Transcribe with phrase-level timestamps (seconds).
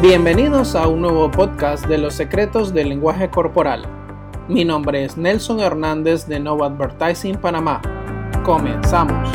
[0.00, 3.82] Bienvenidos a un nuevo podcast de los secretos del lenguaje corporal.
[4.46, 7.82] Mi nombre es Nelson Hernández de Nova Advertising Panamá.
[8.44, 9.28] Comenzamos.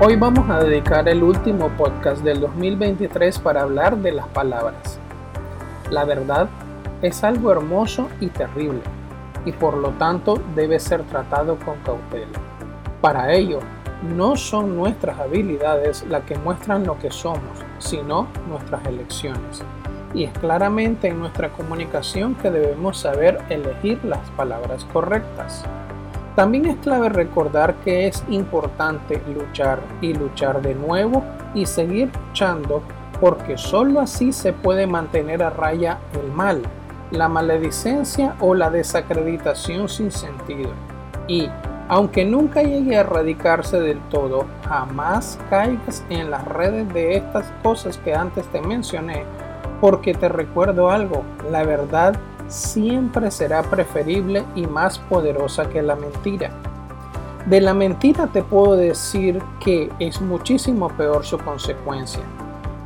[0.00, 4.98] Hoy vamos a dedicar el último podcast del 2023 para hablar de las palabras.
[5.90, 6.48] La verdad
[7.02, 8.80] es algo hermoso y terrible
[9.44, 12.40] y por lo tanto debe ser tratado con cautela.
[13.02, 13.58] Para ello,
[14.16, 17.42] no son nuestras habilidades las que muestran lo que somos,
[17.78, 19.62] sino nuestras elecciones
[20.14, 25.64] y es claramente en nuestra comunicación que debemos saber elegir las palabras correctas.
[26.36, 31.22] También es clave recordar que es importante luchar y luchar de nuevo
[31.54, 32.82] y seguir luchando
[33.20, 36.62] porque sólo así se puede mantener a raya el mal,
[37.10, 40.70] la maledicencia o la desacreditación sin sentido.
[41.28, 41.48] Y,
[41.88, 47.98] aunque nunca llegue a erradicarse del todo, jamás caigas en las redes de estas cosas
[47.98, 49.24] que antes te mencioné
[49.80, 56.50] porque te recuerdo algo, la verdad siempre será preferible y más poderosa que la mentira.
[57.46, 62.22] De la mentira te puedo decir que es muchísimo peor su consecuencia.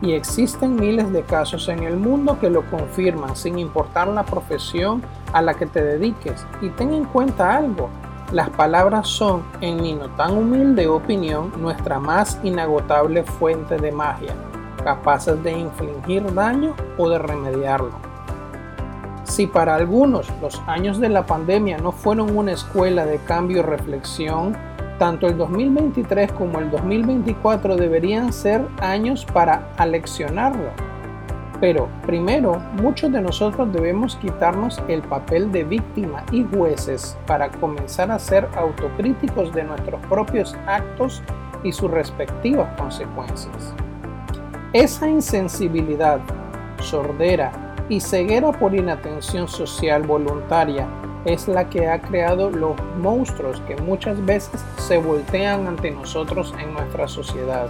[0.00, 5.02] Y existen miles de casos en el mundo que lo confirman sin importar la profesión
[5.32, 6.46] a la que te dediques.
[6.60, 7.88] Y ten en cuenta algo,
[8.32, 14.34] las palabras son, en mi no tan humilde opinión, nuestra más inagotable fuente de magia
[14.84, 17.92] capaces de infligir daño o de remediarlo.
[19.24, 23.62] Si para algunos los años de la pandemia no fueron una escuela de cambio y
[23.62, 24.54] reflexión,
[24.98, 30.70] tanto el 2023 como el 2024 deberían ser años para aleccionarlo.
[31.60, 38.10] Pero primero, muchos de nosotros debemos quitarnos el papel de víctima y jueces para comenzar
[38.10, 41.22] a ser autocríticos de nuestros propios actos
[41.62, 43.74] y sus respectivas consecuencias.
[44.74, 46.18] Esa insensibilidad,
[46.80, 47.52] sordera
[47.88, 50.88] y ceguera por inatención social voluntaria
[51.24, 56.72] es la que ha creado los monstruos que muchas veces se voltean ante nosotros en
[56.72, 57.68] nuestra sociedad.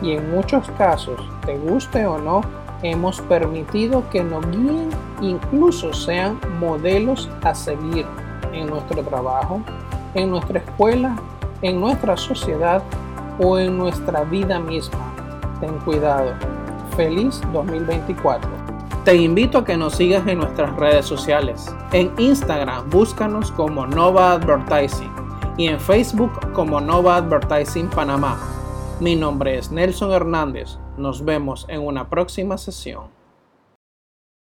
[0.00, 2.42] Y en muchos casos, te guste o no,
[2.84, 4.90] hemos permitido que nos guíen,
[5.20, 8.06] incluso sean modelos a seguir
[8.52, 9.60] en nuestro trabajo,
[10.14, 11.16] en nuestra escuela,
[11.62, 12.80] en nuestra sociedad
[13.40, 15.17] o en nuestra vida misma
[15.60, 16.32] ten cuidado.
[16.96, 18.50] Feliz 2024.
[19.04, 21.74] Te invito a que nos sigas en nuestras redes sociales.
[21.92, 25.12] En Instagram búscanos como Nova Advertising
[25.56, 28.38] y en Facebook como Nova Advertising Panamá.
[29.00, 30.78] Mi nombre es Nelson Hernández.
[30.96, 33.17] Nos vemos en una próxima sesión.